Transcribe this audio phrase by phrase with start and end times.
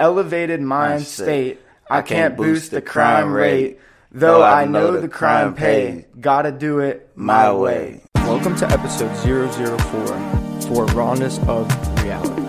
[0.00, 1.58] Elevated mind state.
[1.90, 3.80] I can't boost the crime rate.
[4.12, 6.06] Though I know the crime pay.
[6.20, 8.02] Gotta do it my way.
[8.14, 11.66] Welcome to episode 004 for Rawness of
[12.04, 12.46] Reality.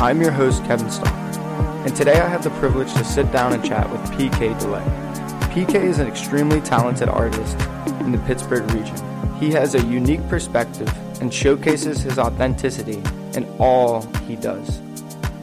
[0.00, 1.12] I'm your host, Kevin Starr,
[1.84, 4.82] and today I have the privilege to sit down and chat with PK DeLay.
[5.52, 7.60] PK is an extremely talented artist
[8.00, 8.96] in the Pittsburgh region.
[9.38, 13.02] He has a unique perspective and showcases his authenticity
[13.34, 14.80] in all he does.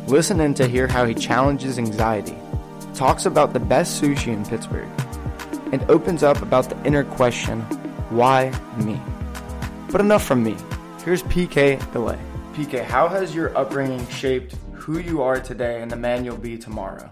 [0.07, 2.37] Listen in to hear how he challenges anxiety,
[2.93, 4.87] talks about the best sushi in Pittsburgh,
[5.71, 7.61] and opens up about the inner question,
[8.11, 9.01] why me?
[9.91, 10.55] But enough from me.
[11.03, 12.19] Here's PK Delay.
[12.53, 16.57] PK, how has your upbringing shaped who you are today and the man you'll be
[16.57, 17.09] tomorrow?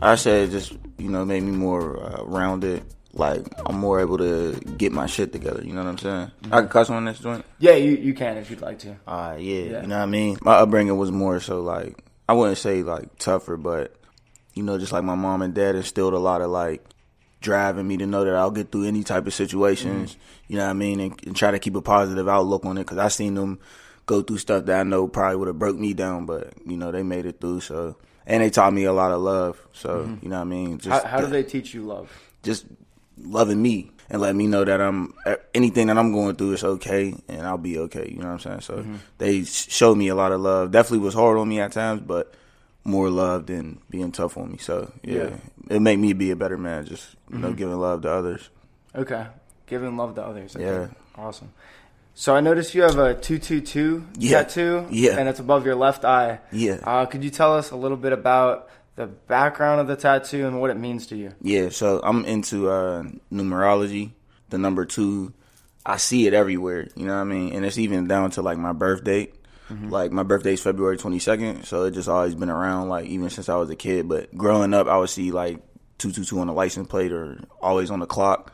[0.00, 2.84] I said just you know made me more uh, rounded.
[3.16, 5.62] Like I'm more able to get my shit together.
[5.64, 6.30] You know what I'm saying?
[6.42, 6.54] Mm-hmm.
[6.54, 7.44] I can cuss on this joint.
[7.58, 8.96] Yeah, you, you can if you'd like to.
[9.06, 9.82] Uh, yeah, Yeah.
[9.82, 10.38] you know what I mean.
[10.42, 13.94] My upbringing was more so like I wouldn't say like tougher, but
[14.54, 16.84] you know, just like my mom and dad instilled a lot of like
[17.40, 20.12] driving me to know that I'll get through any type of situations.
[20.12, 20.52] Mm-hmm.
[20.52, 22.82] You know what I mean, and, and try to keep a positive outlook on it
[22.82, 23.60] because I seen them
[24.06, 26.90] go through stuff that I know probably would have broke me down, but you know
[26.90, 27.60] they made it through.
[27.60, 29.64] So and they taught me a lot of love.
[29.72, 30.24] So mm-hmm.
[30.24, 30.78] you know what I mean.
[30.78, 32.10] Just How, how do they teach you love?
[32.42, 32.66] just
[33.24, 36.64] loving me and let me know that I'm eh, anything that I'm going through is
[36.64, 38.08] okay and I'll be okay.
[38.10, 38.60] You know what I'm saying?
[38.60, 38.96] So mm-hmm.
[39.18, 40.70] they showed me a lot of love.
[40.70, 42.34] Definitely was hard on me at times, but
[42.84, 44.58] more love than being tough on me.
[44.58, 45.76] So yeah, Yeah.
[45.76, 46.84] it made me be a better man.
[46.84, 47.56] Just you know, mm-hmm.
[47.56, 48.50] giving love to others.
[48.94, 49.26] Okay.
[49.66, 50.54] Giving love to others.
[50.54, 50.64] Okay.
[50.64, 50.88] Yeah.
[51.16, 51.50] Awesome.
[52.16, 54.42] So I noticed you have a 222 Yeah.
[54.42, 54.86] tattoo.
[54.90, 55.18] Yeah.
[55.18, 56.40] And it's above your left eye.
[56.52, 56.78] Yeah.
[56.84, 60.60] Uh, could you tell us a little bit about the background of the tattoo and
[60.60, 61.32] what it means to you?
[61.40, 64.12] Yeah, so I'm into uh, numerology.
[64.50, 65.32] The number two,
[65.84, 66.88] I see it everywhere.
[66.94, 67.52] You know what I mean?
[67.54, 69.34] And it's even down to like my birth date.
[69.70, 72.90] Like my birthday's February 22nd, so it just always been around.
[72.90, 74.08] Like even since I was a kid.
[74.08, 75.58] But growing up, I would see like
[75.98, 78.52] two two two on the license plate or always on the clock.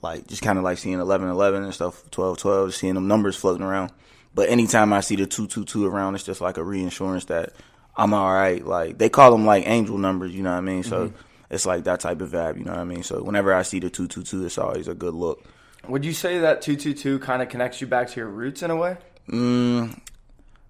[0.00, 3.36] Like just kind of like seeing eleven eleven and stuff, twelve twelve, seeing them numbers
[3.36, 3.92] floating around.
[4.34, 7.52] But anytime I see the two two two around, it's just like a reinsurance that
[7.96, 8.64] I'm all right.
[8.64, 10.82] Like they call them like angel numbers, you know what I mean?
[10.82, 11.16] So mm-hmm.
[11.50, 13.02] it's like that type of vibe, you know what I mean?
[13.02, 15.44] So whenever I see the two two two, it's always a good look.
[15.88, 18.76] Would you say that 222 kind of connects you back to your roots in a
[18.76, 18.96] way?
[19.28, 19.98] Mm,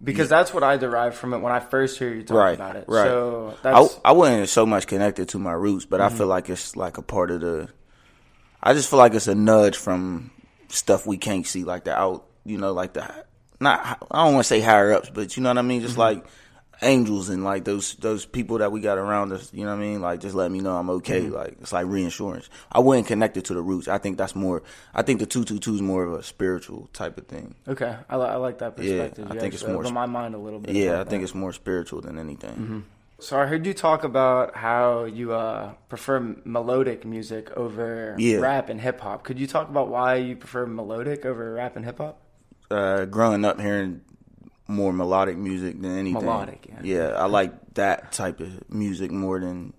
[0.03, 2.77] Because that's what I derived from it when I first hear you talk right, about
[2.77, 2.85] it.
[2.89, 3.05] right.
[3.05, 6.17] So I, that's I wasn't so much connected to my roots, but I mm-hmm.
[6.17, 7.69] feel like it's like a part of the.
[8.63, 10.31] I just feel like it's a nudge from
[10.69, 13.03] stuff we can't see, like the out, you know, like the
[13.61, 14.07] not.
[14.11, 15.83] I don't want to say higher ups, but you know what I mean.
[15.83, 16.01] Just mm-hmm.
[16.01, 16.27] like
[16.83, 19.53] angels and like those those people that we got around us.
[19.53, 20.01] You know what I mean?
[20.01, 21.21] Like just let me know I'm okay.
[21.23, 22.49] Like it's like reinsurance.
[22.71, 23.89] I wouldn't connect it to the roots.
[23.89, 24.63] I think that's more.
[24.95, 27.55] I think the two two two is more of a spiritual type of thing.
[27.69, 27.97] okay.
[28.09, 29.25] I, li- I like that perspective.
[29.27, 29.31] Yeah.
[29.31, 30.75] I You think it's more my mind a little bit.
[30.75, 31.23] Yeah, I think that.
[31.23, 32.85] it's more spiritual than anything.
[33.21, 38.39] So I heard you talk about how you uh, prefer melodic music over Yeah.
[38.39, 39.23] rap and hip hop.
[39.23, 42.19] Could you talk about why you prefer melodic over rap and hip hop?
[42.71, 44.01] uh, growing up hearing
[44.69, 46.25] more melodic music than anything.
[46.25, 47.09] Melodic, yeah.
[47.11, 49.73] I like that type of music more than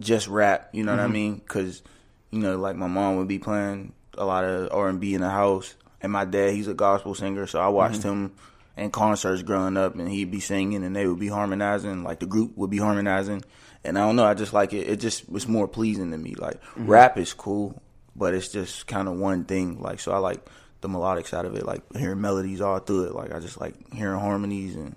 [0.00, 0.70] just rap.
[0.72, 1.12] You know what I Mm-hmm.
[1.12, 1.34] mean?
[1.36, 1.82] Because
[2.30, 5.20] you know, like my mom would be playing a lot of R and B in
[5.20, 8.08] the house, and my dad he's a gospel singer, so I watched Mm-hmm.
[8.08, 8.32] him
[8.76, 12.26] in concerts growing up, and he'd be singing, and they would be harmonizing, like the
[12.26, 13.44] group would be harmonizing,
[13.84, 14.88] and I don't know, I just like it.
[14.88, 16.34] It just was more pleasing to me.
[16.34, 16.86] Like Mm-hmm.
[16.86, 17.80] rap is cool,
[18.16, 19.80] but it's just kind of one thing.
[19.80, 20.44] Like so, I like
[20.82, 23.14] the melodic side of it, like hearing melodies all through it.
[23.14, 24.94] Like I just like hearing harmonies and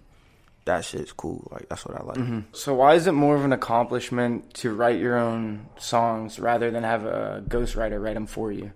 [0.65, 1.47] that shit's cool.
[1.51, 2.17] Like that's what I like.
[2.17, 2.39] Mm-hmm.
[2.51, 6.83] So why is it more of an accomplishment to write your own songs rather than
[6.83, 8.71] have a ghostwriter write them for you?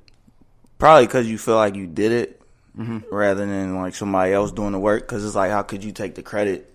[0.78, 2.42] Probably because you feel like you did it
[2.78, 3.00] mm-hmm.
[3.14, 5.02] rather than like somebody else doing the work.
[5.02, 6.74] Because it's like, how could you take the credit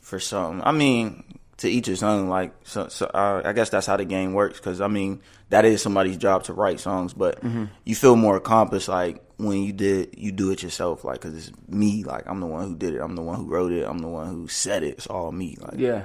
[0.00, 0.62] for something?
[0.64, 1.24] I mean,
[1.58, 2.28] to each his own.
[2.28, 4.58] Like, so, so uh, I guess that's how the game works.
[4.58, 7.64] Because I mean, that is somebody's job to write songs, but mm-hmm.
[7.84, 11.04] you feel more accomplished like when you did you do it yourself.
[11.04, 12.04] Like, because it's me.
[12.04, 13.00] Like, I'm the one who did it.
[13.00, 13.84] I'm the one who wrote it.
[13.86, 14.98] I'm the one who said it.
[14.98, 15.56] It's all me.
[15.60, 16.04] Like, Yeah.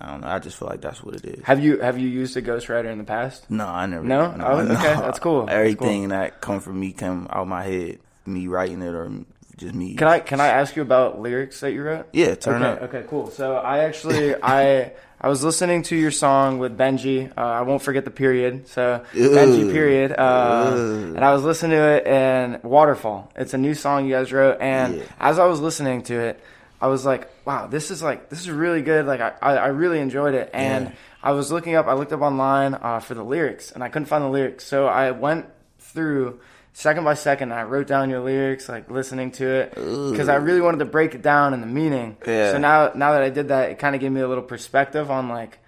[0.00, 0.28] I don't know.
[0.28, 1.44] I just feel like that's what it is.
[1.44, 3.50] Have you have you used a ghostwriter in the past?
[3.50, 4.04] No, I never.
[4.04, 4.32] No?
[4.38, 4.74] Oh, okay.
[4.76, 5.46] That's cool.
[5.46, 7.98] That's Everything that come from me come out my head.
[8.24, 9.10] Me writing it or
[9.58, 9.94] just me.
[9.94, 12.06] Can I can I ask you about lyrics that you wrote?
[12.12, 12.88] Yeah, turn okay, up.
[12.94, 13.30] Okay, cool.
[13.30, 17.30] So I actually I I was listening to your song with Benji.
[17.36, 18.68] Uh, I won't forget the period.
[18.68, 20.12] So Benji period.
[20.16, 20.74] Uh,
[21.16, 23.30] and I was listening to it and Waterfall.
[23.36, 24.58] It's a new song you guys wrote.
[24.60, 25.02] And Yeah.
[25.18, 26.40] as I was listening to it,
[26.80, 29.06] I was like, wow, this is like this is really good.
[29.06, 30.50] Like I I, I really enjoyed it.
[30.54, 30.92] And Yeah.
[31.20, 31.88] I was looking up.
[31.88, 34.64] I looked up online uh, for the lyrics and I couldn't find the lyrics.
[34.64, 35.46] So I went
[35.80, 36.38] through
[36.78, 37.52] second by second.
[37.52, 41.14] I wrote down your lyrics, like listening to it, because I really wanted to break
[41.14, 42.16] it down and the meaning.
[42.24, 42.52] Yeah.
[42.52, 45.10] So now, now that I did that, it kind of gave me a little perspective
[45.10, 45.58] on like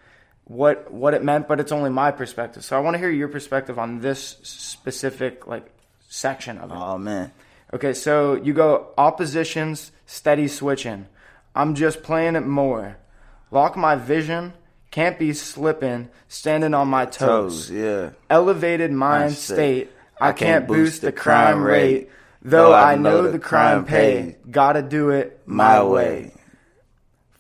[0.45, 2.65] what what it meant, but it's only my perspective.
[2.65, 5.67] So I want to hear your perspective on this specific like
[6.09, 6.77] section of it.
[6.77, 7.33] Oh man.
[7.75, 11.07] Okay, so you go oppositions, steady switching.
[11.57, 12.99] I'm just playing it more.
[13.51, 14.53] Lock my vision,
[14.93, 17.67] can't be slipping, standing on my toes.
[17.67, 18.11] Toes, yeah.
[18.29, 19.55] Elevated mind Mindset.
[19.55, 19.91] state.
[20.21, 22.11] I can't boost the crime rate,
[22.43, 24.37] though I know the crime pay.
[24.51, 26.33] Gotta do it my way.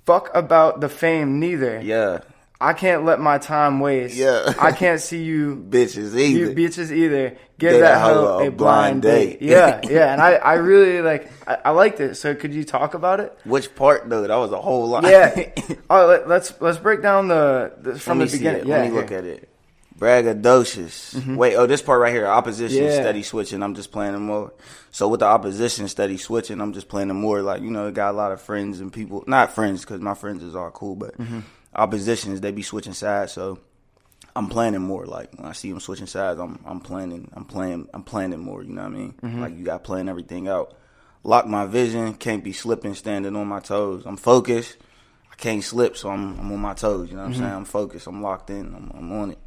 [0.06, 1.80] Fuck about the fame neither.
[1.80, 2.20] Yeah.
[2.62, 4.16] I can't let my time waste.
[4.16, 4.52] Yeah.
[4.58, 6.54] I can't see you Bitches you either.
[6.54, 7.30] bitches either.
[7.58, 9.40] Give Get that hoe a blind date.
[9.42, 10.12] Yeah, yeah.
[10.12, 12.14] And I, I really like I, I liked it.
[12.16, 13.38] So could you talk about it?
[13.44, 14.26] Which part though?
[14.26, 15.04] That was a whole lot.
[15.04, 15.34] Yeah.
[15.90, 18.66] All right, let, let's let's break down the, the from the beginning.
[18.66, 18.76] Yeah.
[18.76, 19.00] Let me here.
[19.00, 19.49] look at it.
[20.00, 21.14] Braggadocious.
[21.14, 21.36] Mm-hmm.
[21.36, 22.94] Wait, oh, this part right here, opposition, Yeah.
[23.02, 23.62] steady switching.
[23.62, 24.52] I'm just playing them more.
[24.90, 27.42] So with the opposition, steady switching, I'm just playing them more.
[27.42, 30.14] Like you know, I got a lot of friends and people, not friends because my
[30.14, 31.40] friends is all cool, but mm-hmm.
[31.74, 33.32] oppositions they be switching sides.
[33.32, 33.58] So
[34.34, 35.04] I'm planning more.
[35.04, 38.62] Like when I see them switching sides, I'm I'm planning, I'm playing, I'm planning more.
[38.62, 39.14] You know what I mean?
[39.22, 39.40] Mm-hmm.
[39.42, 40.74] Like you got to plan everything out.
[41.22, 44.04] Lock my vision, can't be slipping, standing on my toes.
[44.06, 44.78] I'm focused.
[45.30, 47.10] I can't slip, so I'm I'm on my toes.
[47.10, 47.52] You know what I'm saying?
[47.52, 48.06] I'm focused.
[48.06, 48.74] I'm locked in.
[48.74, 49.38] I'm, I'm on it.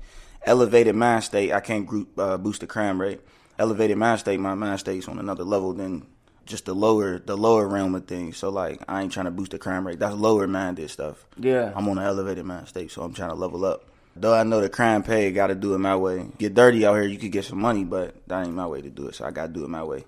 [0.45, 1.51] Elevated mind state.
[1.51, 3.21] I can't group, uh, boost the crime rate.
[3.57, 4.39] Elevated mind state.
[4.39, 6.05] My mind state's on another level than
[6.45, 8.37] just the lower the lower realm of things.
[8.37, 9.99] So like I ain't trying to boost the crime rate.
[9.99, 11.25] That's lower minded stuff.
[11.37, 11.71] Yeah.
[11.75, 13.85] I'm on an elevated mind state, so I'm trying to level up.
[14.15, 16.27] Though I know the crime pay, got to do it my way.
[16.37, 18.89] Get dirty out here, you could get some money, but that ain't my way to
[18.89, 19.15] do it.
[19.15, 20.05] So I got to do it my way.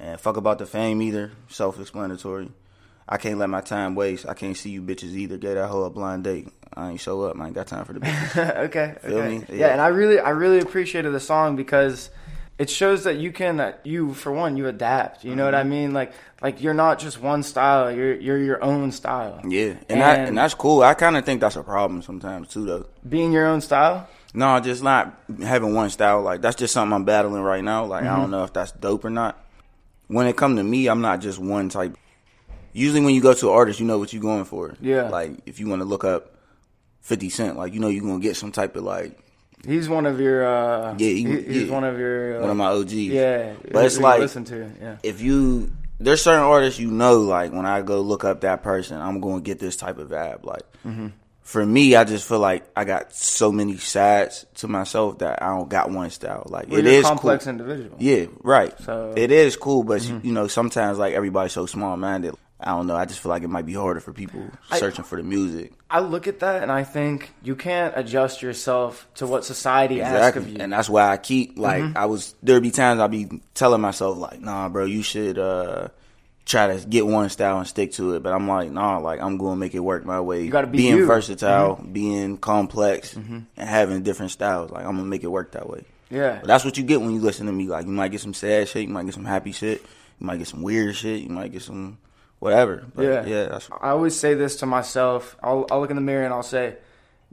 [0.00, 1.30] And fuck about the fame either.
[1.48, 2.50] Self-explanatory.
[3.12, 4.26] I can't let my time waste.
[4.28, 5.36] I can't see you bitches either.
[5.36, 6.48] Get that hoe a blind date.
[6.72, 7.36] I ain't show up.
[7.40, 8.56] I ain't got time for the bitches.
[8.66, 8.94] okay.
[9.02, 9.38] Feel okay.
[9.38, 9.44] me?
[9.48, 9.54] Yeah.
[9.56, 9.66] Yeah.
[9.72, 12.10] and I really, I really appreciated the song because
[12.58, 15.24] it shows that you can, you for one, you adapt.
[15.24, 15.70] You know what I Mm-hmm.
[15.70, 15.92] mean?
[15.92, 17.90] Like, like you're not just one style.
[17.90, 19.40] You're you're your own style.
[19.44, 20.82] yeah, and, that, And- and that's cool.
[20.82, 22.86] I kind of think that's a problem sometimes too, though.
[23.08, 24.08] Being your own style.
[24.32, 26.22] No, just not having one style.
[26.22, 27.86] Like that's just something I'm battling right now.
[27.86, 28.20] Like I Mm-hmm.
[28.20, 29.36] don't know if that's dope or not.
[30.06, 31.96] When it come to me, I'm not just one type.
[32.72, 34.74] Usually, when you go to an artist, you know what you're going for.
[34.80, 35.08] Yeah.
[35.08, 36.34] Like if you want to look up
[37.00, 39.18] Fifty Cent, like you know you're gonna get some type of like
[39.66, 40.46] He's one of your.
[40.46, 41.72] uh Yeah, he- he- he's yeah.
[41.74, 42.38] one of your.
[42.38, 42.92] Uh, one of my OGs.
[42.94, 44.70] Yeah, But it's like listen to.
[44.80, 44.96] Yeah.
[45.02, 49.00] if you there's certain artists you know like when I go look up that person,
[49.00, 50.44] I'm going to get this type of vibe.
[50.44, 51.08] Like Mm-hmm.
[51.42, 55.48] for me, I just feel like I got so many sides to myself that I
[55.48, 56.44] don't got one style.
[56.48, 57.50] Like Well, it you're a complex cool.
[57.50, 57.96] individual.
[57.98, 58.72] Yeah, right.
[58.80, 59.18] So- Mm-hmm.
[59.18, 62.34] it is cool, but you know sometimes like everybody's so small minded.
[62.62, 62.96] I don't know.
[62.96, 64.42] I just feel like it might be harder for people
[64.74, 65.72] searching for the music.
[65.90, 70.36] I look at that and I think you can't adjust yourself to what society asks
[70.36, 70.58] of you.
[70.60, 71.96] And that's why I keep like Mm-hmm.
[71.98, 75.88] I was there be times I'll be telling myself like, nah, bro, you should uh
[76.46, 78.22] try to get one style and stick to it.
[78.22, 80.42] But I'm like, nah, like I'm gonna make it work my way.
[80.42, 80.98] You gotta be being you.
[81.02, 81.06] Mm-hmm.
[81.06, 84.70] versatile, being complex, and having different styles.
[84.70, 85.84] Like I'm gonna make it work that way.
[86.10, 86.38] yeah.
[86.40, 87.66] But that's what you get when you listen to me.
[87.66, 89.80] Like you might get some sad shit, you might get some happy shit,
[90.18, 91.98] you might get some weird shit, you might get some
[92.40, 92.82] whatever.
[92.94, 93.24] But Yeah.
[93.26, 95.36] yeah, that's I always say this to myself.
[95.42, 96.76] I'll, I'll look in the mirror and I'll say,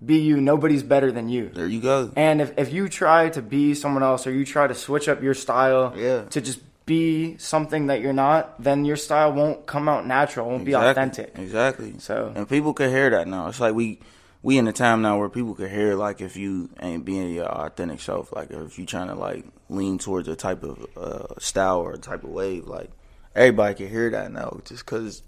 [0.05, 0.39] be you.
[0.39, 1.49] Nobody's better than you.
[1.49, 2.11] there you go.
[2.15, 5.23] And if, if you try to be someone else or you try to switch up
[5.23, 6.25] your style Yeah.
[6.25, 10.63] to just be something that you're not, then your style won't come out natural, won't
[10.65, 11.33] be authentic.
[11.37, 11.95] Exactly.
[11.99, 13.47] So- and people can hear that now.
[13.47, 13.99] It's like we
[14.43, 17.45] we in a time now where people can hear like if you ain't being your
[17.47, 21.79] authentic self, like if you trying to like lean towards a type of uh, style
[21.79, 22.89] or a type of wave, like
[23.37, 25.21] everybody can hear that now, just because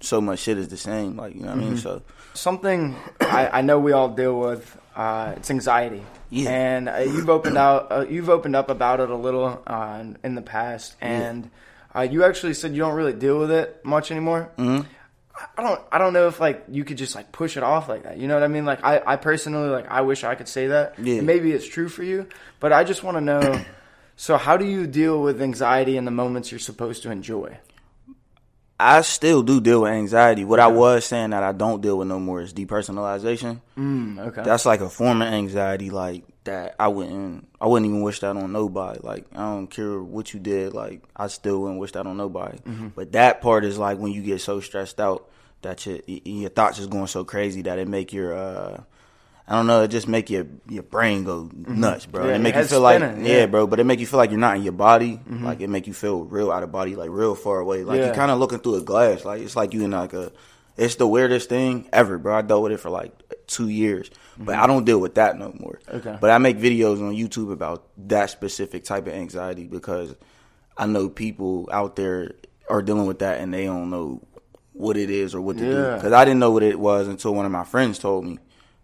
[0.00, 1.16] so much shit is the same.
[1.16, 1.68] Like you know what I mean?
[1.74, 1.78] Mm-hmm.
[1.78, 2.02] So
[2.34, 4.78] Something I, I know we all deal with.
[4.94, 6.04] Uh, it's anxiety.
[6.28, 6.50] Yeah.
[6.50, 7.90] And uh, you've opened out.
[7.90, 11.50] Uh, you've opened up about it a little uh, in, in the past, and
[11.94, 14.50] uh, you actually said you don't really deal with it much anymore.
[14.58, 14.86] Mm-hmm.
[15.56, 15.80] I don't.
[15.90, 18.18] I don't know if like you could just like push it off like that.
[18.18, 18.64] You know what I mean?
[18.64, 20.98] Like I, I personally like I wish I could say that.
[20.98, 21.18] Yeah.
[21.18, 22.26] And maybe it's true for you,
[22.60, 23.64] but I just want to know.
[24.16, 27.58] so how do you deal with anxiety in the moments you're supposed to enjoy?
[28.80, 30.44] I still do deal with anxiety.
[30.44, 33.60] What I was saying that I don't deal with no more is depersonalization.
[33.78, 34.42] Mm, okay.
[34.42, 36.74] That's like a form of anxiety, like that.
[36.80, 38.98] I wouldn't, I wouldn't even wish that on nobody.
[39.00, 42.58] Like I don't care what you did, like I still wouldn't wish that on nobody.
[42.96, 46.80] But that part is like when you get so stressed out that your your thoughts
[46.80, 48.82] is going so crazy that it make your, uh
[49.46, 51.80] I don't know, it just make your your brain go mm-hmm.
[51.80, 52.26] nuts, bro.
[52.26, 53.16] Yeah, it make you feel like, yeah.
[53.16, 53.46] yeah.
[53.46, 53.66] bro.
[53.66, 55.14] But it make you feel like you're not in your body.
[55.16, 55.44] Mm-hmm.
[55.44, 57.84] Like it make you feel real out of body, like real far away.
[57.84, 58.06] Like Yeah.
[58.06, 59.24] you're kind of looking through a glass.
[59.24, 60.32] Like it's like you in like a
[60.76, 62.36] It's the weirdest thing ever, bro.
[62.36, 63.12] I dealt with it for like
[63.46, 64.62] two years, but mm-hmm.
[64.62, 65.80] I don't deal with that no more.
[65.86, 66.16] Okay.
[66.20, 70.14] But I make videos on YouTube about that specific type of anxiety because
[70.78, 72.32] I know people out there
[72.70, 74.22] are dealing with that and they don't know
[74.72, 75.94] what it is or what to do.
[75.96, 78.38] Because I didn't know what it was until one of my friends told me,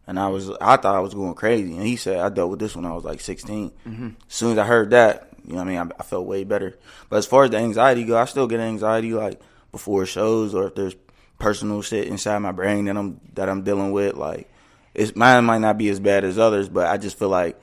[0.08, 1.76] and I was I thought I was going crazy.
[1.76, 3.70] And he said I dealt with this when I was like 16.
[3.86, 4.06] Mm-hmm.
[4.26, 6.44] As soon as I heard that, you know, what I mean, I, I felt way
[6.44, 6.78] better.
[7.10, 9.38] But as far as the anxiety go, I still get anxiety like
[9.70, 10.96] before shows or if there's
[11.38, 14.16] personal shit inside my brain that I'm that I'm dealing with.
[14.16, 14.50] Like,
[14.94, 17.60] it's mine might not be as bad as others, but I just feel like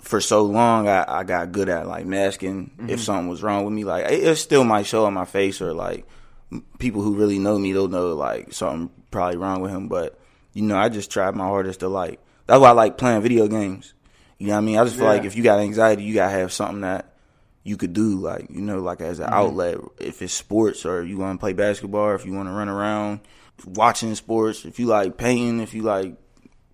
[0.00, 2.96] for so long I, I got good at like masking if mm-hmm.
[2.98, 3.82] something was wrong with me.
[3.82, 6.06] Like it, it still might show on my face or like
[6.52, 9.88] m- people who really know me they'll know like something probably wrong with him.
[9.88, 10.16] But
[10.52, 12.20] you know I just tried my hardest to like.
[12.46, 13.94] That's why I like playing video games.
[14.38, 14.78] You know what I mean?
[14.78, 15.12] I just feel Yeah.
[15.12, 17.14] like if you got anxiety, you gotta have something that
[17.62, 19.34] you could do, like you know, like as an mm-hmm.
[19.34, 19.78] outlet.
[19.98, 22.68] If it's sports or you want to play basketball, or if you want to run
[22.68, 23.20] around
[23.66, 26.14] watching sports, if you like painting, if you like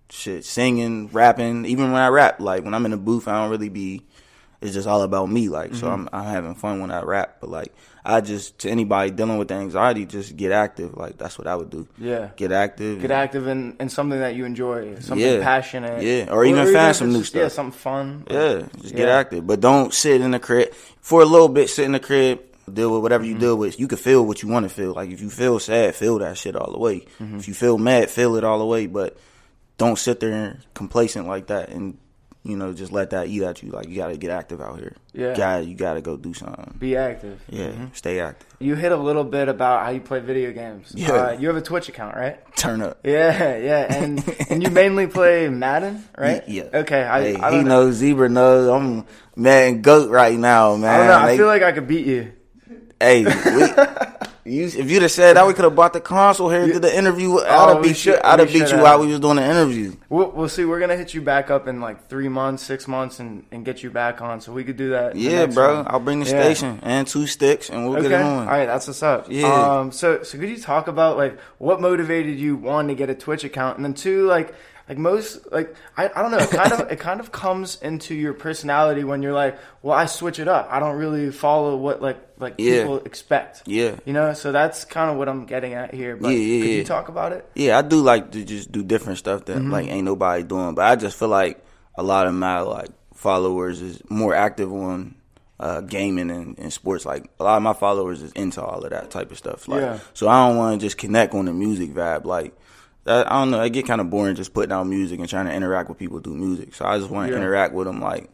[0.09, 1.65] shit, singing, rapping.
[1.65, 4.03] Even when I rap, like when I'm in the booth, I don't really be.
[4.59, 5.87] It's just all about me, like so.
[5.87, 7.71] I'm I'm having fun when I rap, but like
[8.03, 10.97] I just to anybody dealing with the anxiety, just get active.
[10.97, 11.87] Like that's what I would do.
[11.99, 12.29] Yeah.
[12.35, 12.99] Get active.
[13.01, 15.43] Get active in, in something that you enjoy, something Yeah.
[15.43, 16.01] passionate.
[16.01, 18.23] Yeah, or even find if some new Yeah, something fun.
[18.31, 21.69] Yeah, just get active, but don't sit in the crib for a little bit.
[21.69, 22.39] Sit in the crib,
[22.73, 23.41] deal with whatever you Mm-hmm.
[23.41, 23.79] deal with.
[23.79, 24.93] You can feel what you want to feel.
[24.93, 27.01] Like if you feel sad, feel that shit all the way.
[27.21, 27.37] Mm-hmm.
[27.37, 28.87] If you feel mad, feel it all the way.
[28.87, 29.17] But
[29.77, 31.99] don't sit there complacent like that, and
[32.47, 33.71] you know just let that eat at you.
[33.71, 34.95] Like you got to get active out here.
[35.13, 35.35] Yeah.
[35.35, 36.75] got you got to go do something.
[36.79, 37.41] Be active.
[37.49, 38.47] Yeah, stay active.
[38.59, 40.91] You hit a little bit about how you play video games.
[40.95, 41.11] Yeah.
[41.11, 42.39] Uh, you have a Twitch account, right?
[42.55, 42.99] Turn up.
[43.03, 46.47] Yeah, yeah, and and you mainly play Madden, right?
[46.47, 46.69] Yeah.
[46.73, 47.63] Okay, I, Hey, I he know.
[47.85, 47.95] knows.
[47.95, 48.67] Zebra knows.
[48.69, 51.01] I'm man goat right now, man.
[51.01, 51.13] I know.
[51.13, 52.31] I They- feel like I could beat you.
[52.99, 53.31] Hey, we,
[54.47, 56.95] you, if you'd have said that, we could have bought the console here to the
[56.95, 57.37] interview.
[57.39, 58.19] I'd Oh, have we beat should- you.
[58.23, 59.93] I'd have beat you while we was doing the interview.
[60.09, 60.65] We'll, we'll see.
[60.65, 63.83] We're gonna hit you back up in like three months, six months, and, and get
[63.83, 64.41] you back on.
[64.41, 65.15] So we could do that.
[65.15, 65.77] Yeah, bro.
[65.77, 65.87] one.
[65.89, 66.41] I'll bring the Yeah.
[66.43, 68.09] station and two sticks, and we'll Okay.
[68.09, 68.47] get it on.
[68.47, 69.27] right, that's what's up.
[69.29, 69.47] Yeah.
[69.79, 69.91] Um.
[69.91, 73.43] So, so could you talk about like what motivated you one to get a Twitch
[73.43, 74.53] account, and then two, like,
[74.89, 76.37] like most, like I, I don't know.
[76.37, 80.05] It kind of, it kind of comes into your personality when you're like, well, I
[80.05, 80.67] switch it up.
[80.71, 82.81] I don't really follow what like like Yeah.
[82.81, 83.63] people expect.
[83.65, 83.95] Yeah.
[84.05, 84.33] You know.
[84.33, 86.15] So that's kind of what I'm getting at here.
[86.15, 87.49] But Yeah, yeah, could you talk about it?
[87.55, 89.71] Yeah, I do like to just do different stuff that Mm-hmm.
[89.71, 91.63] like ain't nobody doing, but I just feel like
[91.95, 95.15] a lot of my like followers is more active on
[95.59, 97.03] uh, gaming and, and sports.
[97.05, 99.67] Like a lot of my followers is into all of that type of stuff.
[99.67, 99.99] Like, Yeah.
[100.13, 102.25] so I don't want to just connect on the music vibe.
[102.25, 102.53] Like,
[103.07, 103.59] that, I don't know.
[103.59, 106.19] I get kind of boring just putting out music and trying to interact with people
[106.19, 106.75] through music.
[106.75, 107.39] So I just want to Yeah.
[107.39, 107.99] interact with them.
[108.01, 108.29] Like,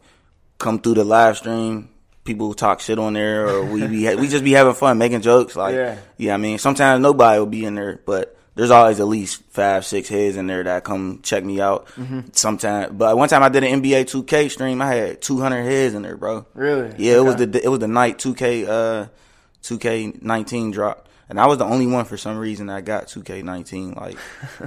[0.58, 1.88] come through the live stream.
[2.24, 5.56] People talk shit on there, or we be we just be having fun, making jokes.
[5.56, 5.96] Like, Yeah.
[6.16, 9.84] yeah, I mean, sometimes nobody will be in there, but there's always at least five,
[9.84, 11.86] six heads in there that come check me out.
[11.98, 12.20] Mm-hmm.
[12.32, 16.00] Sometimes, but one time I did an NBA 2K stream, I had 200 heads in
[16.02, 16.46] there, bro.
[16.54, 16.94] Really?
[16.96, 19.06] Yeah, it was the it was the night 2K uh
[19.62, 24.16] 2K19 dropped, and I was the only one for some reason that got 2K19 like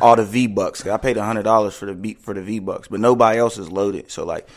[0.01, 0.85] all the V bucks.
[0.85, 3.71] I paid hundred dollars for the beat for the V bucks, but nobody else is
[3.71, 4.11] loaded.
[4.11, 4.47] So like.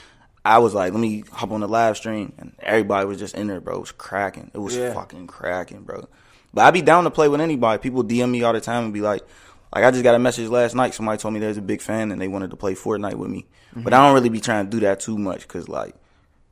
[0.42, 3.46] I was like, let me hop on the live stream, and everybody was just in
[3.46, 3.76] there, bro.
[3.76, 4.50] It was cracking.
[4.54, 4.94] It was Yeah.
[4.94, 6.08] fucking cracking, bro.
[6.54, 7.78] But I'd be down to play with anybody.
[7.78, 9.22] People DM me all the time and be like,
[9.74, 10.94] like I just got a message last night.
[10.94, 13.46] Somebody told me there's a big fan and they wanted to play Fortnite with me.
[13.72, 13.82] Mm-hmm.
[13.82, 15.94] But I don't really be trying to do that too much because like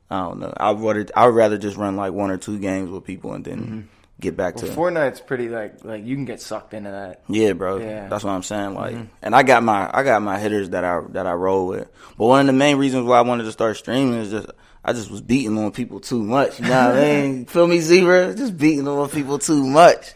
[0.09, 0.53] I don't know.
[0.55, 3.59] I'd rather I'd rather just run like one or two games with people and then
[3.59, 3.81] mm-hmm.
[4.19, 7.21] Get back Well, to Fortnite's pretty like like you can get sucked into that.
[7.27, 7.77] yeah, bro.
[7.77, 8.07] Yeah.
[8.07, 8.73] That's what I'm saying.
[8.73, 9.05] Like, mm-hmm.
[9.21, 11.89] and I got my I got my hitters that I that I roll with.
[12.17, 14.47] But one of the main reasons why I wanted to start streaming is just
[14.83, 16.59] I just was beating on people too much.
[16.59, 17.45] You know what I mean?
[17.45, 18.33] Feel me, Zebra?
[18.35, 20.13] Just beating on people too much.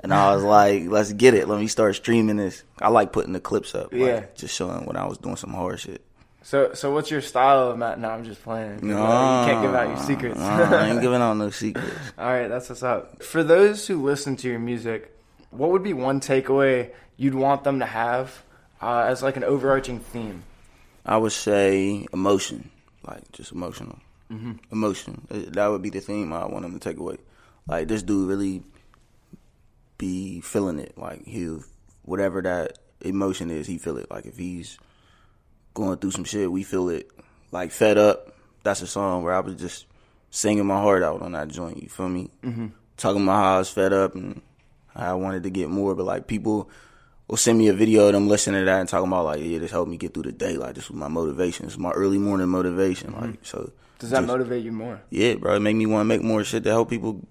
[0.00, 1.48] And I was like, let's get it.
[1.48, 2.62] Let me start streaming this.
[2.80, 3.92] I like putting the clips up.
[3.92, 4.24] like, Yeah.
[4.36, 6.02] just showing when I was doing some hard shit.
[6.48, 8.00] So so what's your style of Matt?
[8.00, 8.78] No, I'm just playing.
[8.80, 10.40] No, you can't give out your secrets.
[10.40, 11.94] I ain't giving out no secrets.
[12.16, 13.22] All right, that's what's up.
[13.22, 15.14] For those who listen to your music,
[15.50, 18.42] what would be one takeaway you'd want them to have
[18.80, 20.42] uh, as like an overarching theme?
[21.04, 22.70] I would say emotion,
[23.06, 23.98] like just emotional,
[24.32, 24.52] mm-hmm.
[24.72, 25.26] emotion.
[25.30, 27.18] Uh, That would be the theme I want them to take away.
[27.66, 28.62] Like this dude really
[29.98, 30.96] be feeling it.
[30.96, 31.58] Like he,
[32.04, 34.10] whatever that emotion is, he feel it.
[34.10, 34.78] Like if he's
[35.74, 37.10] going through some shit, we feel it.
[37.50, 38.34] Like fed up.
[38.62, 39.86] That's a song where I was just
[40.30, 41.82] singing my heart out on that joint.
[41.82, 42.30] You feel me?
[42.42, 42.68] Mm-hmm.
[42.96, 44.42] Talking about how I was fed up and
[44.94, 46.68] I wanted to get more, but like people
[47.28, 49.58] will send me a video of them listening to that and talking about like, yeah,
[49.58, 50.56] this helped me get through the day.
[50.56, 51.66] Like this was my motivation.
[51.66, 53.14] This was my early morning motivation.
[53.18, 53.70] Like so.
[53.98, 55.00] Does that just- motivate you more?
[55.10, 55.54] Yeah, bro.
[55.54, 57.26] It make me want to make more shit to help people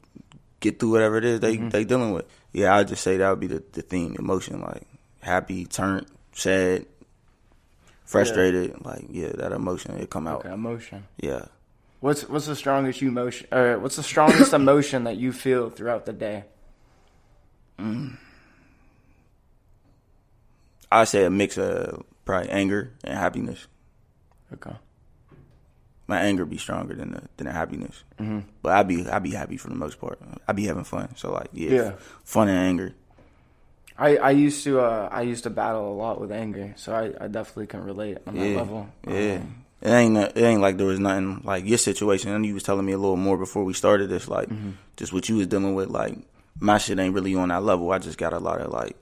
[0.59, 1.69] get through whatever it is they mm-hmm.
[1.69, 2.25] they dealing with.
[2.53, 4.87] Yeah, I'd just say that would be the, the theme, emotion, like
[5.21, 6.85] happy, turned, sad,
[8.07, 8.77] frustrated, yeah.
[8.89, 10.45] like yeah, that emotion it come out.
[10.45, 11.05] Okay, emotion.
[11.17, 11.45] Yeah.
[11.99, 13.47] What's what's the strongest emotion?
[13.51, 16.45] Or what's the strongest emotion that you feel throughout the day?
[17.77, 18.17] Mm.
[20.91, 23.67] I say a mix of probably anger and happiness.
[24.53, 24.75] Okay.
[26.07, 28.39] My anger be stronger than the than the happiness, mm-hmm.
[28.61, 30.19] but I be I be happy for the most part.
[30.47, 31.91] I be having fun, so like yeah, yeah.
[32.23, 32.93] fun and anger.
[33.97, 37.25] I, I used to uh, I used to battle a lot with anger, so I,
[37.25, 38.89] I definitely can relate on that level.
[39.07, 42.31] Yeah, um, it ain't it ain't like there was nothing like your situation.
[42.31, 44.71] And you was telling me a little more before we started this, like mm-hmm.
[44.97, 45.89] just what you was dealing with.
[45.89, 46.15] Like
[46.59, 47.91] my shit ain't really on that level.
[47.91, 48.95] I just got a lot of like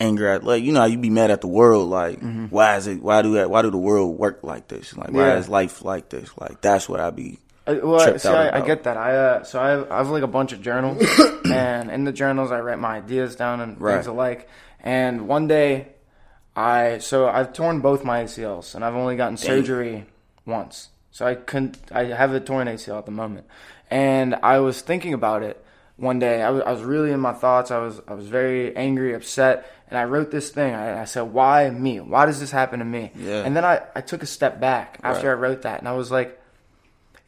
[0.00, 2.46] anger at like you know you be mad at the world like mm-hmm.
[2.46, 5.26] why is it why do that why do the world work like this like why
[5.26, 5.36] yeah.
[5.36, 7.38] is life like this like that's what I be.
[7.70, 8.96] Uh, well, see, I, I, get that.
[8.96, 11.02] I uh, so I have, I have like a bunch of journals,
[11.50, 13.94] and in the journals I write my ideas down and right.
[13.94, 14.48] things alike.
[14.80, 15.88] And one day,
[16.56, 19.44] I so I've torn both my ACLs, and I've only gotten Damn.
[19.44, 20.06] surgery
[20.44, 20.88] once.
[21.10, 21.78] So I couldn't.
[21.92, 23.46] I have a torn ACL at the moment,
[23.90, 25.64] and I was thinking about it
[25.96, 26.42] one day.
[26.42, 27.70] I was, I was really in my thoughts.
[27.70, 30.74] I was I was very angry, upset, and I wrote this thing.
[30.74, 32.00] I, I, said, "Why me?
[32.00, 33.44] Why does this happen to me?" Yeah.
[33.44, 35.36] And then I, I took a step back after right.
[35.36, 36.39] I wrote that, and I was like,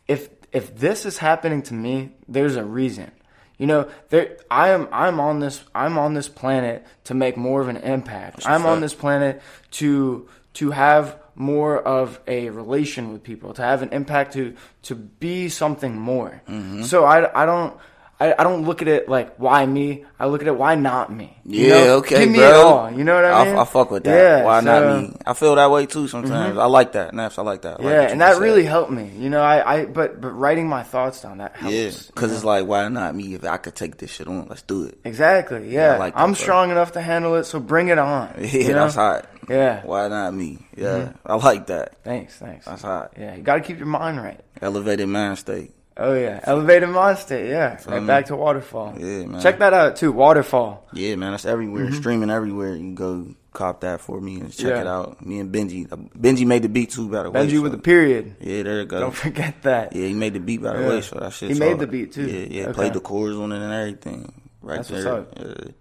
[0.08, 3.10] "If if this is happening to me, there's a reason."
[3.58, 7.60] You know, there I am I'm on this I'm on this planet to make more
[7.60, 8.46] of an impact.
[8.46, 9.40] I'm on this planet
[9.72, 14.94] to to have more of a relation with people, to have an impact to to
[14.94, 16.42] be something more.
[16.48, 16.82] Mm-hmm.
[16.82, 17.76] So I I don't
[18.22, 20.04] I, I don't look at it like why me.
[20.16, 21.36] I look at it why not me.
[21.44, 21.96] You yeah, know?
[21.96, 22.48] okay, Give me bro.
[22.48, 22.90] it all.
[22.92, 23.56] You know what I mean?
[23.56, 24.16] I, I fuck with that.
[24.16, 25.16] Yeah, why so, not me?
[25.26, 26.50] I feel that way too sometimes.
[26.50, 26.60] Mm-hmm.
[26.60, 27.38] I like that, Naps.
[27.38, 27.80] I like that.
[27.80, 29.10] I yeah, like and that really helped me.
[29.16, 31.74] You know, I, I but but writing my thoughts down that helps.
[31.74, 33.34] Yeah, because it's like why not me?
[33.34, 34.98] If I could take this shit on, let's do it.
[35.04, 35.68] Exactly.
[35.72, 38.34] Yeah, yeah like I'm strong enough to handle it, so bring it on.
[38.42, 38.84] Yeah, you know?
[38.84, 39.26] that's hot.
[39.48, 39.82] Yeah.
[39.84, 40.58] Why not me?
[40.76, 41.32] Yeah, mm-hmm.
[41.32, 41.96] I like that.
[42.04, 42.66] Thanks, thanks.
[42.66, 43.14] That's hot.
[43.18, 44.40] Yeah, you got to keep your mind right.
[44.60, 45.72] Elevated mind state.
[45.96, 47.44] Oh yeah, elevated monster.
[47.44, 48.94] Yeah, right back to waterfall.
[48.98, 49.40] Yeah, man.
[49.42, 50.12] Check that out too.
[50.12, 50.86] Waterfall.
[50.92, 51.32] Yeah, man.
[51.32, 51.86] That's everywhere.
[51.86, 51.96] Mm-hmm.
[51.96, 52.72] Streaming everywhere.
[52.72, 54.80] You can go cop that for me and check yeah.
[54.80, 55.24] it out.
[55.24, 55.86] Me and Benji.
[55.86, 57.40] Benji made the beat too, by the way.
[57.46, 57.62] Benji so.
[57.62, 58.36] with the period.
[58.40, 59.00] Yeah, there you go.
[59.00, 59.94] Don't forget that.
[59.94, 60.88] Yeah, he made the beat by the yeah.
[60.88, 61.00] way.
[61.02, 61.50] So that shit.
[61.50, 62.26] He made the beat too.
[62.26, 62.62] Yeah, yeah.
[62.64, 62.72] Okay.
[62.72, 64.32] Played the chords on it and everything.
[64.62, 65.14] Right That's there.
[65.14, 65.64] What's up.
[65.64, 65.72] Yeah.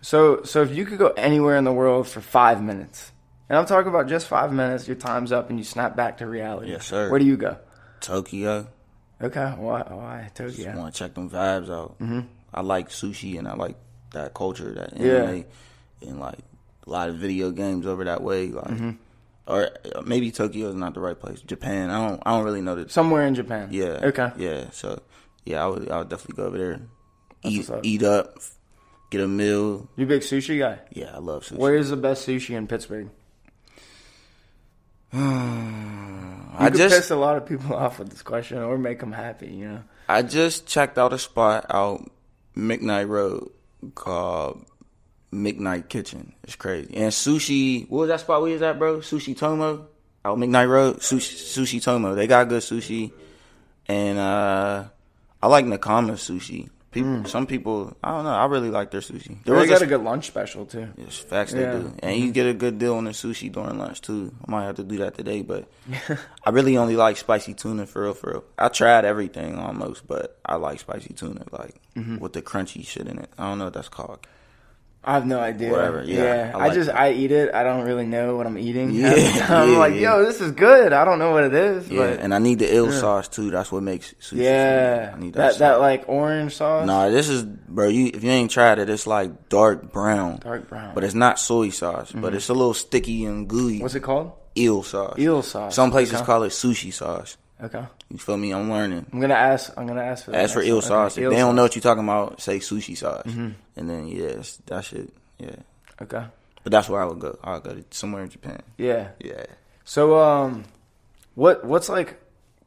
[0.00, 3.12] So, so if you could go anywhere in the world for five minutes,
[3.48, 6.26] and I'm talking about just five minutes, your time's up and you snap back to
[6.26, 6.72] reality.
[6.72, 7.08] Yes, sir.
[7.08, 7.56] Where do you go?
[8.00, 8.66] Tokyo.
[9.22, 9.82] Okay, why?
[9.82, 10.64] Why Tokyo?
[10.64, 11.98] Just want to check them vibes out.
[12.00, 12.20] Mm-hmm.
[12.52, 13.76] I like sushi and I like
[14.12, 15.46] that culture, that anime,
[16.00, 16.08] yeah.
[16.08, 16.38] and like
[16.86, 18.48] a lot of video games over that way.
[18.48, 18.90] Like, mm-hmm.
[19.46, 19.70] or
[20.04, 21.40] maybe Tokyo is not the right place.
[21.40, 22.90] Japan, I don't, I don't really know that.
[22.90, 23.68] Somewhere in Japan.
[23.70, 24.00] Yeah.
[24.02, 24.32] Okay.
[24.36, 24.70] Yeah.
[24.70, 25.00] So,
[25.44, 26.80] yeah, I would, I would definitely go over there,
[27.44, 27.80] eat, up.
[27.84, 28.38] eat up,
[29.10, 29.88] get a meal.
[29.96, 30.80] You big sushi guy?
[30.90, 31.58] Yeah, I love sushi.
[31.58, 33.08] Where is the best sushi in Pittsburgh?
[35.14, 39.48] I just piss a lot of people off with this question, or make them happy.
[39.48, 39.82] You know.
[40.08, 42.10] I just checked out a spot out
[42.56, 43.50] McKnight Road
[43.94, 44.64] called
[45.32, 46.32] McKnight Kitchen.
[46.44, 46.94] It's crazy.
[46.94, 47.88] And sushi.
[47.90, 48.98] What was that spot we was at, bro?
[48.98, 49.86] Sushi Tomo
[50.24, 50.98] out McKnight Road.
[50.98, 52.14] Sushi, sushi Tomo.
[52.14, 53.12] They got good sushi,
[53.86, 54.84] and uh
[55.42, 56.70] I like Nakama sushi.
[56.92, 57.26] People, mm.
[57.26, 58.30] some people, I don't know.
[58.30, 59.42] I really like their sushi.
[59.44, 60.88] There they got a, a, good lunch special too.
[60.98, 61.58] Yes, facts yeah.
[61.58, 62.26] they do, and mm-hmm.
[62.26, 64.30] you get a good deal on the sushi during lunch too.
[64.46, 65.66] I might have to do that today, but
[66.44, 68.12] I really only like spicy tuna for real.
[68.12, 72.18] For real, I tried everything almost, but I like spicy tuna, like mm-hmm.
[72.18, 73.30] with the crunchy shit in it.
[73.38, 74.26] I don't know what that's called.
[75.04, 75.70] I have no idea.
[75.70, 76.04] Whatever.
[76.04, 76.22] Yeah.
[76.22, 76.50] yeah.
[76.54, 76.94] I, like I, just it.
[76.94, 77.52] I eat it.
[77.52, 78.92] I don't really know what I'm eating.
[78.92, 79.10] Yeah.
[79.48, 80.92] I'm yeah, like, yo, this is good.
[80.92, 81.90] I don't know what it is.
[81.90, 81.98] Yeah.
[81.98, 83.50] But, and I need the ill sauce too.
[83.50, 84.42] That's what makes sushi.
[84.42, 85.12] Yeah.
[85.14, 85.54] I need that.
[85.54, 86.86] That, that, like orange sauce.
[86.86, 87.88] No, nah, this is bro.
[87.88, 90.38] You if you ain't tried it, it's like dark brown.
[90.38, 90.94] Dark brown.
[90.94, 92.10] But it's not soy sauce.
[92.10, 92.20] Mm-hmm.
[92.20, 93.80] But it's a little sticky and gooey.
[93.80, 94.32] What's it called?
[94.56, 95.18] Eel sauce.
[95.18, 95.74] Eel sauce.
[95.74, 96.24] Some places okay.
[96.24, 97.36] call it sushi sauce.
[97.60, 97.84] Okay.
[98.12, 98.52] You feel me?
[98.52, 99.06] I'm learning.
[99.10, 99.72] I'm gonna ask.
[99.74, 100.36] I'm gonna ask for.
[100.36, 101.16] Ask for eel sauce.
[101.16, 103.52] If they don't know what you're talking about, say sushi sauce, mm-hmm.
[103.74, 105.10] and then yes, that shit.
[105.38, 105.56] Yeah.
[106.02, 106.22] Okay.
[106.62, 107.38] But that's where I would go.
[107.42, 108.60] I would go to somewhere in Japan.
[108.76, 109.08] Yeah.
[109.18, 109.46] Yeah.
[109.84, 110.64] So um,
[111.36, 112.20] what what's like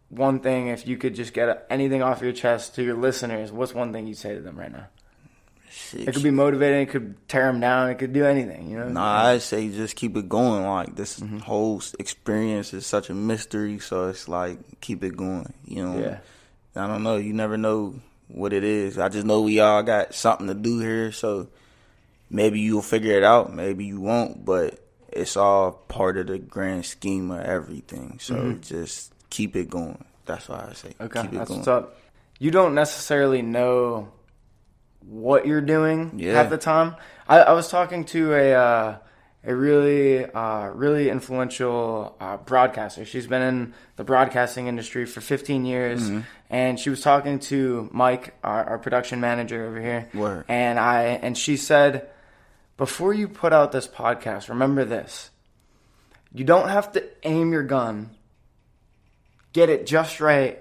[0.10, 3.52] one thing if you could just get anything off your chest to your listeners?
[3.52, 4.88] What's one thing you'd say to them right now?
[5.94, 6.82] It could be motivating.
[6.82, 7.90] It could tear them down.
[7.90, 8.70] It could do anything.
[8.70, 8.90] You know.
[8.90, 10.66] Nah, I say just keep it going.
[10.66, 11.40] Like this mm-hmm.
[11.40, 15.54] whole experience is such a mystery, so it's like keep it going.
[15.66, 16.00] You know.
[16.00, 16.18] Yeah.
[16.76, 17.18] I don't know.
[17.18, 17.96] You never know
[18.28, 18.98] what it is.
[18.98, 21.48] I just know we all got something to do here, so
[22.30, 26.86] maybe you'll figure it out, maybe you won't, but it's all part of the grand
[26.86, 28.18] scheme of everything.
[28.20, 28.62] So mm-hmm.
[28.62, 30.04] just keep it going.
[30.26, 31.60] That's why I say okay, keep it that's going.
[31.60, 31.98] what's up.
[32.40, 34.10] you don't necessarily know
[35.08, 36.34] what you're doing Yeah.
[36.34, 36.96] half the time.
[37.28, 38.98] I, I was talking to a uh,
[39.48, 43.06] a really uh, really influential uh, broadcaster.
[43.06, 46.20] She's been in the broadcasting industry for 15 years, Mm-hmm.
[46.50, 50.10] and she was talking to Mike, our, our production manager over here.
[50.14, 50.46] Word.
[50.48, 52.10] And I and she said,
[52.78, 55.30] before you put out this podcast, remember this:
[56.34, 58.10] you don't have to aim your gun,
[59.54, 60.60] get it just right,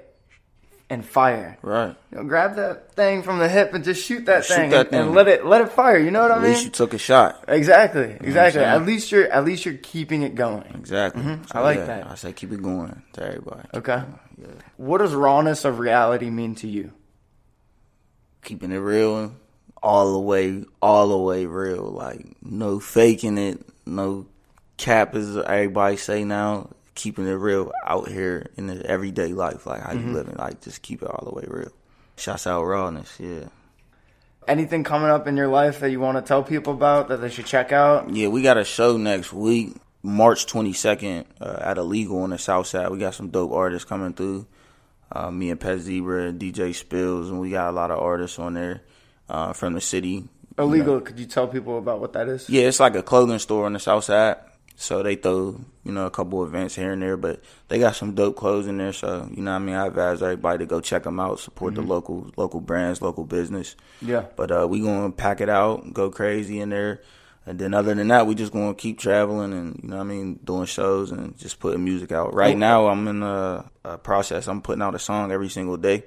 [0.90, 1.58] and fire.
[1.62, 1.94] Right.
[2.10, 4.88] You know, grab that thing from the hip and just shoot that Shoot thing, that
[4.92, 5.98] and- and let it let it fire.
[5.98, 6.44] You know what I mean?
[6.44, 7.44] At least you took a shot.
[7.48, 8.60] exactly, exactly.
[8.60, 8.74] saying?
[8.74, 10.64] At least you're at least you're keeping it going.
[10.74, 11.22] Exactly.
[11.22, 11.56] Mm-hmm.
[11.56, 12.10] I like yeah, that.
[12.10, 13.68] I say keep it going to everybody.
[13.74, 14.02] Okay.
[14.76, 16.92] What does rawness of reality mean to you?
[18.42, 19.32] Keeping it real,
[19.82, 21.84] all the way, all the way real.
[21.84, 24.26] Like no faking it, no
[24.76, 26.70] cap as everybody say now.
[26.94, 30.08] Keeping it real out here in the everyday life, like how Mm-hmm.
[30.08, 30.36] you living.
[30.36, 31.72] Like just keep it all the way real.
[32.16, 33.46] Shouts out rawness, yeah.
[34.46, 37.30] Anything coming up in your life that you want to tell people about that they
[37.30, 38.10] should check out?
[38.10, 42.66] Yeah, we got a show next week, March 22nd, uh, at Illegal on the South
[42.66, 42.90] Side.
[42.90, 44.46] We got some dope artists coming through.
[45.10, 48.38] Uh, me and Pet Zebra, and DJ Spills, and we got a lot of artists
[48.38, 48.82] on there
[49.28, 50.24] uh, from the city.
[50.58, 51.00] Illegal.
[51.00, 52.48] Could you tell people about what that is?
[52.50, 54.36] Yeah, it's like a clothing store on the South Side.
[54.76, 58.14] So they throw, you know, a couple events here and there, but they got some
[58.14, 58.92] dope clothes in there.
[58.92, 59.74] So, you know what I mean?
[59.76, 63.76] I advise everybody to go check them out, support the local local brands, local business.
[64.00, 64.26] Yeah.
[64.36, 67.02] But uh, we gonna pack it out, go crazy in there,
[67.46, 70.06] and then other than that, we just gonna keep traveling and you know what I
[70.06, 72.34] mean, doing shows and just putting music out.
[72.34, 74.48] Right now, I'm in a, a process.
[74.48, 76.04] I'm putting out a song every single day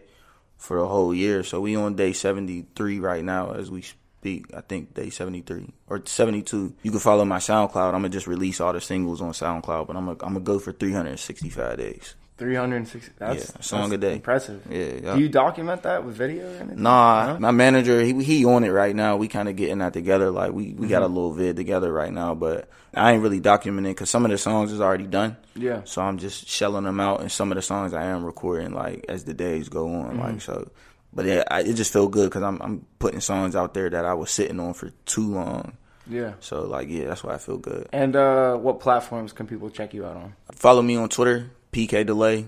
[0.58, 1.44] for a whole year.
[1.44, 3.84] So we on day 73 right now as we
[4.20, 4.46] speak.
[4.56, 6.74] I think day 73 or 72.
[6.84, 7.88] You can follow my SoundCloud.
[7.94, 10.60] I'm gonna just release all the singles on SoundCloud, but I'm gonna I'm gonna go
[10.60, 12.16] for 365 days.
[12.38, 13.14] 360.
[13.18, 14.14] That's, Yeah, a song that's a day.
[14.16, 14.62] Impressive.
[14.70, 15.16] Yeah, yeah.
[15.16, 16.84] Do you document that with video or anything?
[16.84, 19.18] Nah, my manager, he he on it right now.
[19.18, 20.30] We kind of getting that together.
[20.30, 21.16] Like we, we got a Mm-hmm.
[21.16, 24.72] little vid together right now, but I ain't really documenting because some of the songs
[24.72, 25.36] is already done.
[25.56, 25.82] Yeah.
[25.86, 29.06] So I'm just shelling them out, and some of the songs I am recording like
[29.10, 30.12] as the days go on.
[30.12, 30.20] Mm-hmm.
[30.20, 30.70] Like so,
[31.18, 34.06] but yeah, I, it just feel good because I'm I'm putting songs out there that
[34.06, 35.76] I was sitting on for too long.
[36.06, 36.34] Yeah.
[36.42, 37.90] So like yeah, that's why I feel good.
[37.92, 40.36] And uh, what platforms can people check you out on?
[40.52, 42.46] Follow me on Twitter, PK Delay,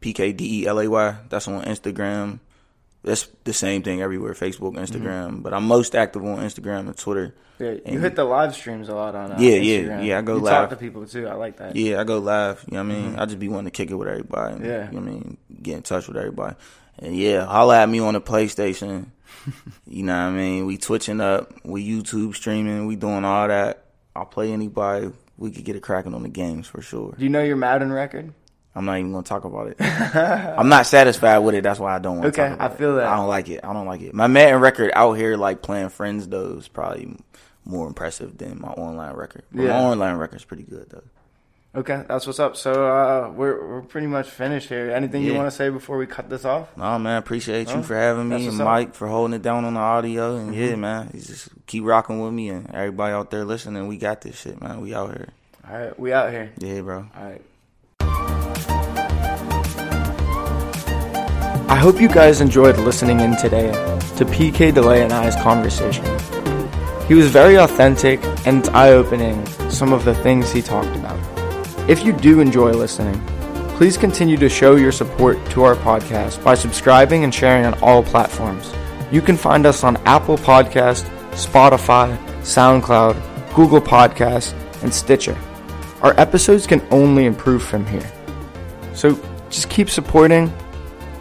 [0.00, 1.16] P K D E L A Y.
[1.30, 2.40] That's on Instagram.
[3.04, 5.42] That's the same thing everywhere, Facebook, Instagram.
[5.42, 7.34] But I'm most active on Instagram and Twitter.
[7.58, 10.06] Yeah, you And- hit the live streams a lot on uh, Yeah, yeah, Instagram.
[10.06, 10.52] yeah, I go you live.
[10.52, 11.26] talk to people too.
[11.28, 11.74] I like that.
[11.76, 12.64] Yeah, I go live.
[12.68, 13.16] You know what I mean?
[13.18, 14.54] I just be wanting to kick it with everybody.
[14.56, 14.86] and, Yeah.
[14.90, 15.36] You know what I mean?
[15.62, 16.56] Get in touch with everybody.
[17.00, 19.06] And yeah, holla at me on the PlayStation.
[19.86, 20.66] you know what I mean?
[20.66, 21.52] We twitching up.
[21.64, 22.86] We YouTube streaming.
[22.86, 23.84] We doing all that.
[24.16, 25.10] I'll play anybody.
[25.36, 27.14] We could get it cracking on the games for sure.
[27.16, 28.32] Do you know your Madden record?
[28.74, 29.76] I'm not even gonna talk about it.
[29.80, 31.62] I'm not satisfied with it.
[31.62, 33.00] That's why I don't want to Okay, talk about I feel it.
[33.00, 33.06] that.
[33.08, 33.60] I don't like it.
[33.64, 34.14] I don't like it.
[34.14, 37.16] My Madden record out here, like playing friends, though, is probably
[37.64, 39.42] more impressive than my online record.
[39.52, 39.68] But Yeah.
[39.70, 41.02] My online record's pretty good though.
[41.74, 42.56] Okay, that's what's up.
[42.56, 44.90] So uh, we're we're pretty much finished here.
[44.90, 46.74] Anything you want to say before we cut this off?
[46.76, 48.60] No man, appreciate you for having me and what's up.
[48.60, 48.64] Mm-hmm.
[48.64, 50.36] Mike for holding it down on the audio.
[50.36, 53.86] And yeah, man, you just keep rocking with me and everybody out there listening.
[53.86, 54.80] We got this shit, man.
[54.80, 55.28] We out here.
[55.70, 56.50] All right, we out here.
[56.58, 57.06] Yeah, bro.
[57.16, 57.42] All right.
[61.70, 63.70] I hope you guys enjoyed listening in today
[64.16, 66.02] to PK Delay and I's conversation.
[67.06, 71.20] He was very authentic and eye opening some of the things he talked about.
[71.86, 73.22] If you do enjoy listening,
[73.76, 78.02] please continue to show your support to our podcast by subscribing and sharing on all
[78.02, 78.72] platforms.
[79.12, 85.36] You can find us on Apple Podcast, Spotify, SoundCloud, Google Podcast, and Stitcher.
[86.00, 88.10] Our episodes can only improve from here.
[88.94, 90.50] So just keep supporting.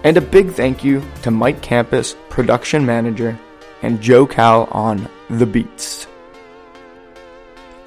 [0.03, 3.37] And a big thank you to Mike Campus, production manager,
[3.81, 6.07] and Joe Cal on the beats.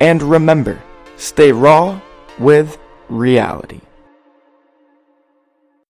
[0.00, 0.80] And remember,
[1.16, 2.00] stay raw
[2.38, 3.80] with reality.